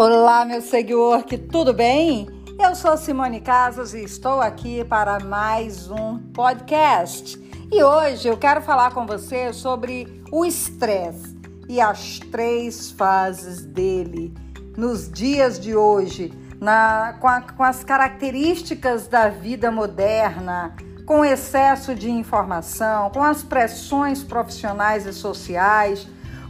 Olá, 0.00 0.44
meu 0.44 0.62
seguidor, 0.62 1.24
que 1.24 1.36
tudo 1.36 1.72
bem? 1.72 2.28
Eu 2.56 2.72
sou 2.76 2.96
Simone 2.96 3.40
Casas 3.40 3.94
e 3.94 4.04
estou 4.04 4.40
aqui 4.40 4.84
para 4.84 5.18
mais 5.18 5.90
um 5.90 6.18
podcast. 6.32 7.36
E 7.72 7.82
hoje 7.82 8.28
eu 8.28 8.36
quero 8.36 8.62
falar 8.62 8.94
com 8.94 9.04
você 9.04 9.52
sobre 9.52 10.22
o 10.30 10.44
estresse 10.44 11.36
e 11.68 11.80
as 11.80 12.20
três 12.30 12.92
fases 12.92 13.64
dele 13.64 14.32
nos 14.76 15.10
dias 15.10 15.58
de 15.58 15.74
hoje, 15.74 16.32
na, 16.60 17.16
com, 17.20 17.26
a, 17.26 17.40
com 17.40 17.64
as 17.64 17.82
características 17.82 19.08
da 19.08 19.28
vida 19.28 19.68
moderna, 19.68 20.76
com 21.04 21.24
excesso 21.24 21.92
de 21.92 22.08
informação, 22.08 23.10
com 23.10 23.24
as 23.24 23.42
pressões 23.42 24.22
profissionais 24.22 25.06
e 25.06 25.12
sociais 25.12 26.06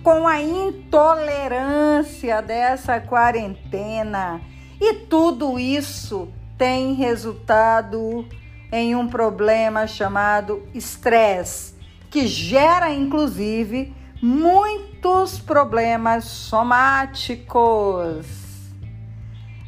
com 0.09 0.27
a 0.27 0.40
intolerância 0.40 2.40
dessa 2.40 2.98
quarentena. 2.98 4.40
E 4.81 5.00
tudo 5.00 5.58
isso 5.58 6.31
tem 6.57 6.94
resultado 6.94 8.26
em 8.72 8.96
um 8.96 9.07
problema 9.07 9.86
chamado 9.86 10.67
estresse, 10.72 11.75
que 12.08 12.26
gera 12.26 12.90
inclusive 12.90 13.94
muitos 14.22 15.39
problemas 15.39 16.25
somáticos. 16.25 18.26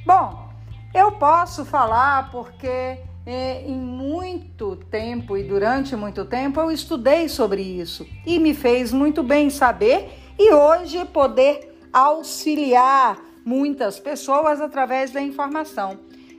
Bom, 0.07 0.49
eu 0.95 1.13
posso 1.13 1.67
falar 1.67 2.31
porque 2.31 3.01
é, 3.27 3.63
em 3.67 3.77
muito 3.77 4.75
tempo 4.75 5.37
e 5.37 5.43
durante 5.43 5.95
muito 5.95 6.25
tempo 6.25 6.59
eu 6.59 6.71
estudei 6.71 7.29
sobre 7.29 7.61
isso 7.61 8.07
e 8.25 8.39
me 8.39 8.55
fez 8.55 8.91
muito 8.91 9.23
bem 9.23 9.51
saber 9.51 10.20
e 10.41 10.55
hoje 10.55 11.05
poder 11.05 11.77
auxiliar 11.93 13.19
muitas 13.45 13.99
pessoas 13.99 14.59
através 14.59 15.11
da 15.11 15.21
informação. 15.21 15.99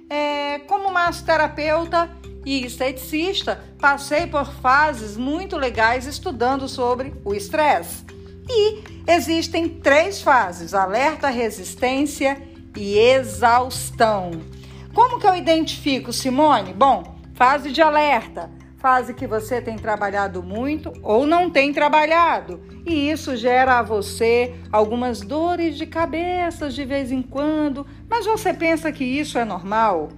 É, 0.09 0.57
como 0.67 0.91
massoterapeuta 0.91 2.09
e 2.44 2.66
esteticista, 2.66 3.63
passei 3.79 4.25
por 4.25 4.52
fases 4.55 5.16
muito 5.16 5.55
legais 5.55 6.07
estudando 6.07 6.67
sobre 6.67 7.13
o 7.23 7.35
estresse. 7.35 8.03
E 8.49 8.83
existem 9.07 9.69
três 9.69 10.19
fases: 10.19 10.73
alerta, 10.73 11.29
resistência 11.29 12.41
e 12.75 12.97
exaustão. 12.97 14.31
Como 14.95 15.19
que 15.19 15.27
eu 15.27 15.35
identifico, 15.35 16.11
Simone? 16.11 16.73
Bom, 16.73 17.19
fase 17.35 17.72
de 17.72 17.83
alerta 17.83 18.49
fase 18.81 19.13
que 19.13 19.27
você 19.27 19.61
tem 19.61 19.77
trabalhado 19.77 20.41
muito 20.41 20.91
ou 21.03 21.27
não 21.27 21.51
tem 21.51 21.71
trabalhado, 21.71 22.59
e 22.83 23.11
isso 23.11 23.38
gera 23.38 23.77
a 23.77 23.83
você 23.83 24.55
algumas 24.71 25.21
dores 25.21 25.77
de 25.77 25.85
cabeça 25.85 26.67
de 26.67 26.83
vez 26.83 27.11
em 27.11 27.21
quando, 27.21 27.85
mas 28.09 28.25
você 28.25 28.51
pensa 28.51 28.91
que 28.91 29.03
isso 29.03 29.38
é 29.38 29.45
normal? 29.45 30.09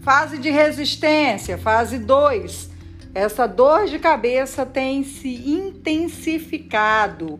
Fase 0.00 0.38
de 0.38 0.48
resistência, 0.48 1.58
fase 1.58 1.98
2. 1.98 2.70
Essa 3.14 3.46
dor 3.46 3.84
de 3.84 3.98
cabeça 3.98 4.64
tem 4.64 5.04
se 5.04 5.50
intensificado. 5.50 7.38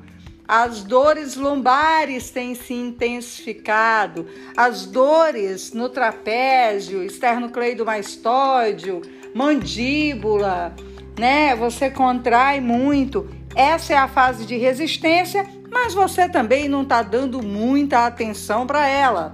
As 0.52 0.82
dores 0.82 1.36
lombares 1.36 2.30
têm 2.32 2.56
se 2.56 2.74
intensificado, 2.74 4.26
as 4.56 4.84
dores 4.84 5.72
no 5.72 5.88
trapézio, 5.88 7.04
esternocleidomastoideo, 7.04 9.00
mandíbula, 9.32 10.74
né? 11.16 11.54
Você 11.54 11.88
contrai 11.88 12.60
muito. 12.60 13.30
Essa 13.54 13.92
é 13.92 13.96
a 13.96 14.08
fase 14.08 14.44
de 14.44 14.56
resistência, 14.56 15.46
mas 15.70 15.94
você 15.94 16.28
também 16.28 16.68
não 16.68 16.82
está 16.82 17.00
dando 17.00 17.40
muita 17.40 18.04
atenção 18.04 18.66
para 18.66 18.88
ela. 18.88 19.32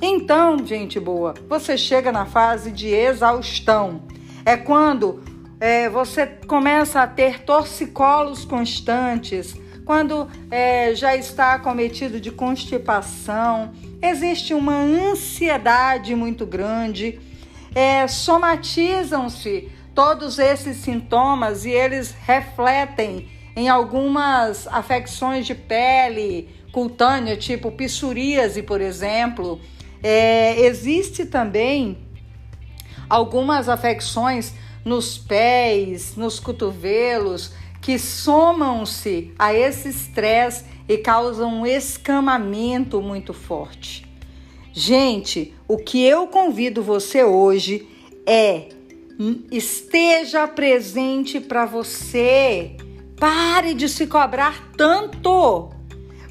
Então, 0.00 0.56
gente 0.64 0.98
boa, 0.98 1.34
você 1.46 1.76
chega 1.76 2.10
na 2.10 2.24
fase 2.24 2.72
de 2.72 2.88
exaustão. 2.88 4.04
É 4.42 4.56
quando 4.56 5.22
é, 5.60 5.90
você 5.90 6.26
começa 6.26 7.02
a 7.02 7.06
ter 7.06 7.42
torcicolos 7.42 8.46
constantes, 8.46 9.54
quando 9.86 10.28
é, 10.50 10.94
já 10.94 11.16
está 11.16 11.54
acometido 11.54 12.20
de 12.20 12.30
constipação, 12.30 13.72
existe 14.02 14.52
uma 14.52 14.74
ansiedade 14.74 16.14
muito 16.14 16.44
grande 16.44 17.18
é, 17.76 18.08
somatizam-se 18.08 19.68
todos 19.94 20.38
esses 20.38 20.78
sintomas 20.78 21.66
e 21.66 21.70
eles 21.70 22.10
refletem 22.24 23.28
em 23.54 23.68
algumas 23.68 24.66
afecções 24.68 25.44
de 25.44 25.54
pele 25.54 26.48
cutânea, 26.72 27.36
tipo 27.36 27.70
psoríase, 27.70 28.62
por 28.62 28.80
exemplo. 28.80 29.60
É, 30.02 30.58
existe 30.60 31.26
também 31.26 31.98
algumas 33.10 33.68
afecções 33.68 34.54
nos 34.82 35.18
pés, 35.18 36.16
nos 36.16 36.40
cotovelos, 36.40 37.52
que 37.86 38.00
somam-se 38.00 39.32
a 39.38 39.54
esse 39.54 39.90
estresse 39.90 40.64
e 40.88 40.98
causam 40.98 41.60
um 41.60 41.64
escamamento 41.64 43.00
muito 43.00 43.32
forte. 43.32 44.04
Gente, 44.72 45.54
o 45.68 45.76
que 45.76 46.04
eu 46.04 46.26
convido 46.26 46.82
você 46.82 47.22
hoje 47.22 47.86
é 48.26 48.70
esteja 49.52 50.48
presente 50.48 51.38
para 51.38 51.64
você. 51.64 52.76
Pare 53.20 53.72
de 53.72 53.88
se 53.88 54.08
cobrar 54.08 54.72
tanto. 54.76 55.70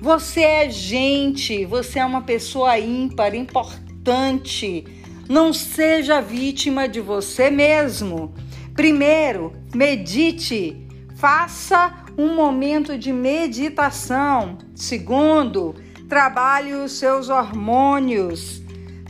Você 0.02 0.42
é 0.42 0.70
gente, 0.70 1.64
você 1.64 2.00
é 2.00 2.06
uma 2.06 2.24
pessoa 2.24 2.78
ímpar, 2.78 3.34
importante. 3.34 4.84
Não 5.30 5.54
seja 5.54 6.20
vítima 6.20 6.86
de 6.86 7.00
você 7.00 7.50
mesmo. 7.50 8.34
Primeiro, 8.76 9.54
medite. 9.74 10.85
Faça 11.28 11.92
um 12.16 12.36
momento 12.36 13.00
de 13.00 13.12
meditação. 13.12 14.60
Segundo, 14.76 15.74
trabalhe 16.08 16.76
os 16.76 17.00
seus 17.00 17.30
hormônios. 17.30 18.62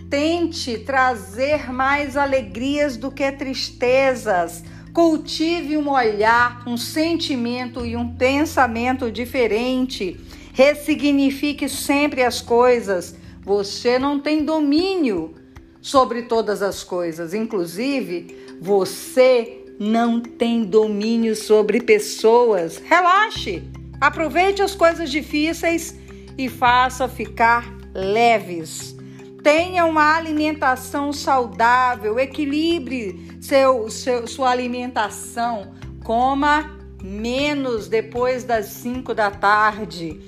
Tente 0.10 0.78
trazer 0.78 1.74
mais 1.74 2.16
alegrias 2.16 2.96
do 2.96 3.12
que 3.12 3.30
tristezas. 3.34 4.64
Cultive 4.94 5.76
um 5.76 5.90
olhar, 5.90 6.64
um 6.66 6.78
sentimento 6.78 7.86
e 7.86 7.98
um 7.98 8.16
pensamento 8.16 9.12
diferente. 9.12 10.18
Ressignifique 10.54 11.68
sempre 11.68 12.24
as 12.24 12.40
coisas. 12.40 13.14
Você 13.42 14.00
não 14.00 14.22
tem 14.22 14.46
domínio 14.46 15.36
sobre 15.82 16.22
todas 16.22 16.62
as 16.62 16.82
coisas, 16.82 17.34
inclusive 17.34 18.56
você 18.62 19.65
não 19.80 20.20
tem 20.20 20.64
domínio 20.64 21.36
sobre 21.36 21.82
pessoas. 21.82 22.82
Relaxe, 22.84 23.64
aproveite 24.00 24.62
as 24.62 24.76
coisas 24.76 25.10
difíceis 25.12 25.96
e 26.38 26.50
faça 26.50 27.08
ficar 27.08 27.74
leves. 27.94 28.96
Tenha 29.44 29.86
uma 29.86 30.16
alimentação 30.16 31.14
saudável, 31.14 32.20
equilibre 32.20 33.38
seu, 33.40 33.90
seu, 33.90 34.26
sua 34.26 34.50
alimentação, 34.50 35.76
coma 36.04 36.76
menos 37.04 37.88
depois 37.88 38.44
das 38.44 38.66
5 38.66 39.14
da 39.14 39.30
tarde. 39.30 40.20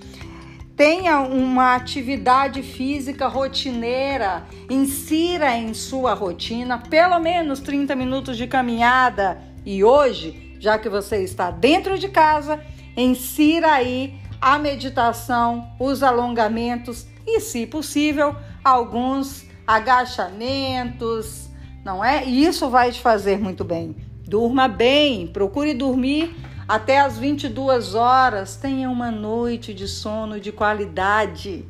Tenha 0.77 1.21
uma 1.21 1.73
atividade 1.73 2.61
física 2.61 3.27
rotineira, 3.27 4.45
insira 4.69 5.57
em 5.57 5.73
sua 5.73 6.13
rotina 6.13 6.77
pelo 6.77 7.19
menos 7.19 7.59
30 7.59 7.95
minutos 7.95 8.38
de 8.38 8.45
caminhada. 8.45 9.41
E 9.66 9.83
hoje, 9.83 10.55
já 10.59 10.77
que 10.77 10.87
você 10.87 11.23
está 11.23 11.49
dentro 11.49 11.97
de 11.97 12.07
casa, 12.09 12.61
insira 12.95 13.71
aí 13.71 14.19
a 14.39 14.59
meditação, 14.59 15.67
os 15.79 16.03
alongamentos 16.03 17.07
e, 17.25 17.40
se 17.40 17.66
possível, 17.66 18.35
alguns 18.63 19.47
agachamentos, 19.66 21.49
não 21.84 22.05
é? 22.05 22.23
E 22.23 22.46
isso 22.46 22.69
vai 22.69 22.91
te 22.91 23.02
fazer 23.02 23.40
muito 23.40 23.63
bem. 23.63 23.96
Durma 24.28 24.67
bem, 24.67 25.25
procure 25.25 25.73
dormir 25.73 26.35
até 26.67 26.99
as 26.99 27.17
22 27.17 27.96
horas, 27.96 28.58
tenha 28.58 28.90
uma 28.90 29.09
noite 29.09 29.73
de 29.73 29.87
sono 29.87 30.37
de 30.37 30.52
qualidade. 30.52 31.64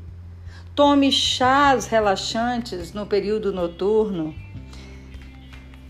Tome 0.74 1.12
chás 1.12 1.86
relaxantes 1.86 2.94
no 2.94 3.06
período 3.06 3.54
noturno. 3.54 4.34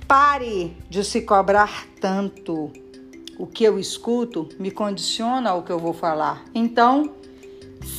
Pare 0.05 0.75
de 0.89 1.05
se 1.05 1.21
cobrar 1.21 1.85
tanto 2.01 2.71
o 3.39 3.47
que 3.47 3.63
eu 3.63 3.79
escuto 3.79 4.49
me 4.59 4.71
condiciona 4.71 5.51
ao 5.51 5.63
que 5.63 5.71
eu 5.71 5.79
vou 5.79 5.93
falar. 5.93 6.43
Então, 6.53 7.13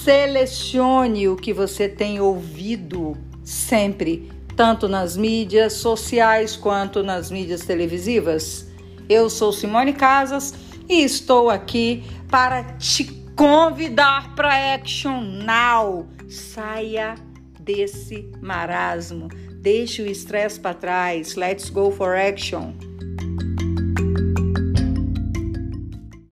selecione 0.04 1.26
o 1.26 1.36
que 1.36 1.54
você 1.54 1.88
tem 1.88 2.20
ouvido 2.20 3.16
sempre, 3.42 4.30
tanto 4.54 4.86
nas 4.86 5.16
mídias 5.16 5.74
sociais 5.74 6.54
quanto 6.54 7.02
nas 7.02 7.30
mídias 7.30 7.62
televisivas. 7.62 8.66
Eu 9.08 9.30
sou 9.30 9.52
Simone 9.52 9.94
Casas 9.94 10.67
e 10.88 11.02
estou 11.02 11.50
aqui 11.50 12.02
para 12.30 12.62
te 12.78 13.04
convidar 13.36 14.34
para 14.34 14.74
Action 14.74 15.20
Now. 15.20 16.08
Saia 16.28 17.14
desse 17.60 18.30
marasmo. 18.40 19.28
Deixe 19.60 20.02
o 20.02 20.06
estresse 20.06 20.58
para 20.58 20.74
trás. 20.74 21.34
Let's 21.34 21.68
go 21.70 21.90
for 21.90 22.16
action. 22.16 22.74